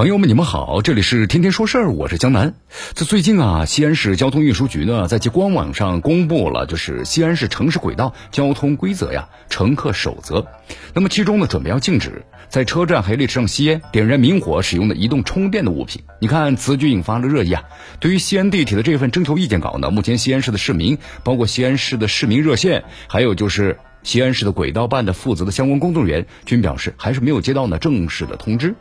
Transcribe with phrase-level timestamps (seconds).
[0.00, 2.54] 朋友们，你们好，这里是天天说事儿，我是江南。
[2.94, 10.46] 这最近啊，西安市交通运输局呢，在其官网上公布了，就是西安市城市轨道交通规则呀，乘客守则。
[10.94, 16.00] 那么其中呢，准备要禁止在车站还列车上吸烟、点燃明火使用的移动充电的物品。
[16.18, 17.64] 你看，此举引发了热议啊。
[17.98, 28.74] 对于西安地铁的这份征求意见稿呢，目前西安市的市民，包括西安市的市民热线，还有就是西安市的轨道办的负责的相关工作人员，均表示还是没有接到呢正式的通知。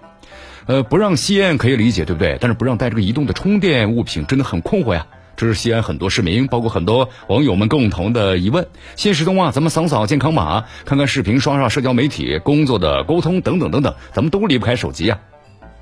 [0.70, 2.38] 呃，不让吸烟可以理解，对不对？
[2.40, 5.08] 但是不让带这个移动的充电物品，真的很困惑呀。
[5.36, 8.68] 这是西安很多市民，包括很多网友们共同的疑问。
[8.95, 15.20] 现实中啊，咱们扫扫健康码，看看视频，刷刷社交媒体，工作的沟通等等等等，咱们都离不开手机呀。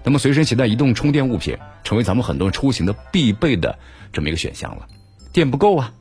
[0.05, 3.77] 那么随身携带移动充电物品，成为咱们很多出行的必备的
[4.13, 4.87] 这么一个选项了。
[5.33, 5.91] 电不够啊，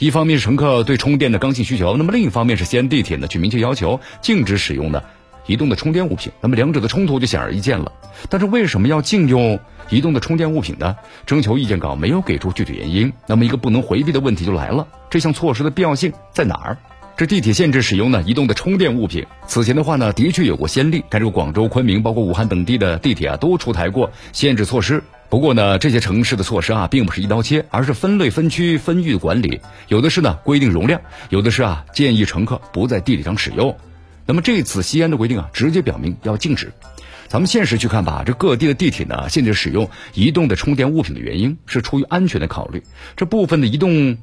[0.00, 5.04] 一方面是乘客对充电的刚性需求，那么另一方面是西安地铁呢，去明确要求禁止使用的。
[5.46, 7.92] 移动的充电物品，那么两者的冲突就显而易见了。
[8.28, 10.96] 但是为什么要禁用移动的充电物品呢？
[11.26, 13.12] 征求意见稿没有给出具体原因。
[13.26, 16.78] 那么一个不能回避的问题就来了：这项措施的必要性在哪儿？
[17.16, 25.02] 这地铁限制使用呢移动的充电物品，此前的话呢的确有过先例，但是广州、昆明包括武汉等地的地铁啊都出台过限制措施。
[25.28, 33.76] 不过呢这些城市的措施啊并不是一刀切，而是分类分区分域管理，有的是呢规定容量，有的是啊建议乘客不在地铁上使用。
[34.30, 36.72] 那么这次西安的规定啊，直接表明要禁止。
[37.26, 42.84] 咱们现实去看吧，这各地的地铁呢，限制使用移动的充电物品的原因是出于安全的考虑。
[43.16, 44.18] 这部分的移动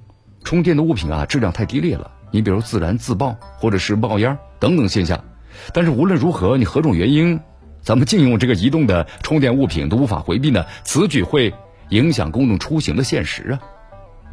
[0.46, 5.26] 充电的物品啊，质量太低劣了，你比如自燃自爆或者是冒烟等等现象。
[5.74, 7.42] 但是无论如何，你何种原因，
[7.82, 10.66] 咱们禁用这个移动的充电物品都无法回避呢？
[10.86, 11.54] 此举会
[11.90, 13.60] 影响公众出行的现实啊！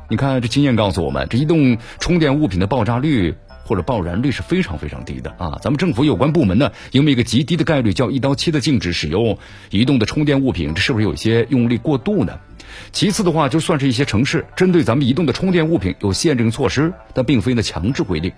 [0.08, 3.34] 你看，这经验告诉我们，这移动充电物品的爆炸率。
[3.64, 5.58] 或者爆燃率是非常非常低的啊！
[5.62, 9.38] 咱们政府有关部门呢，因为一个极低的概率叫一刀切的禁止使用
[9.70, 12.38] 移动的充电物品，这是不是有一些用力过度呢？
[12.92, 18.32] 其次的话，就算是一些城市针对咱们移动的充电物品有限制措施，但并非呢强制规定，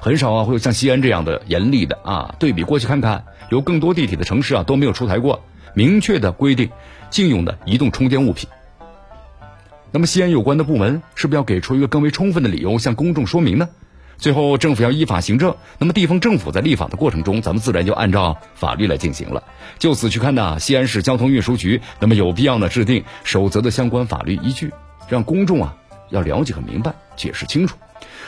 [0.00, 2.34] 很少啊会有像西安这样的严厉的啊。
[2.38, 5.44] 对比过去看看，有更多地铁的城市啊都没有出台过
[5.74, 6.70] 明确的规定
[7.08, 8.48] 禁用的移动充电物品。
[9.92, 13.68] 那么西安有关的部门是不是要给出一个更为充分的理由向公众说明呢？
[14.18, 19.42] 最后，政府要依法行政，那么地方政府在立法的过程中，咱们自然就按照法律来进行了。
[19.78, 24.72] 就此去看呢，西安市交通运输局那么有必要呢制定守则的相关法律依据，
[25.08, 25.76] 让公众啊
[26.10, 27.76] 要了解和明白，解释清楚。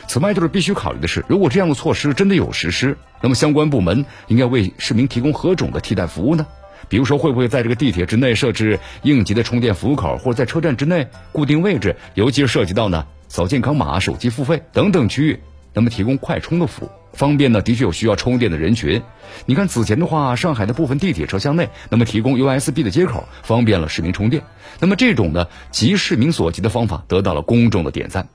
[0.06, 6.47] 此外，就是必须考虑的是，如果这样的措施真的有实施，那么相关部门应该为市民提供何种的替代服务呢？
[6.88, 15.41] 比如说，会不会在这个地铁之内设置应急的充电服务口，或者在车站之内固定位置，尤其是涉及到呢扫健康码、手机付费等等区域。
[15.78, 17.62] 那么提供快充的服务，方便呢？
[17.62, 19.00] 的确有需要充电的人群。
[19.47, 24.43] 你看此前的话，上海的部分地铁车厢内，那么提供 USB 的接口，方便了市民充电。
[24.81, 28.28] 那么这种呢，急市民所急的方法，得到了公众的点赞。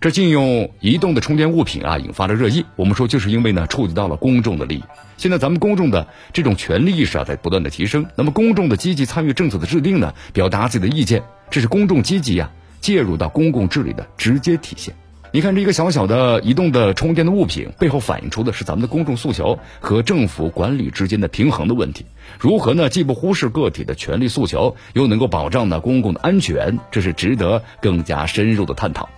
[0.00, 2.64] 这禁用移动的充电物品啊，引发了热议。
[2.76, 4.84] 我们说，就是因为呢，触及到了公众的利益。
[5.16, 8.06] 现在咱们公众的这种权利意识啊，在不断的提升。
[8.14, 14.94] 那么公众的积极参与政策的制定呢，表达自己的意见，这是公众积极呀介入到公共治理的直接体现。
[15.32, 22.06] 你看，这一个小小的移动的充电的物品，背后反映出的是咱们的公众诉求和政府管理之间的平衡的问题。
[22.38, 22.88] 如何呢？
[22.88, 29.08] 既不忽视个体的权利诉求，又能够保障呢公共的安全，这是值得更加深入的探讨。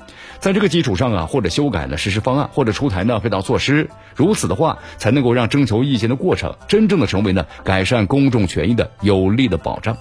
[0.41, 9.97] 在这个基础上啊，或者修改呢实施方案，或者出台呢配套措施，如此的话，才能够让征求意见的过程真正的成为呢改善公众权益的有力的保障。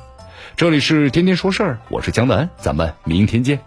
[0.55, 3.59] 这里是天天说事儿，我是江南，咱们明天见。